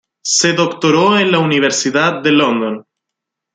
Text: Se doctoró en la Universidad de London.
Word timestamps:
Se 0.25 0.53
doctoró 0.53 1.19
en 1.19 1.31
la 1.31 1.37
Universidad 1.37 2.23
de 2.23 2.31
London. 2.31 2.87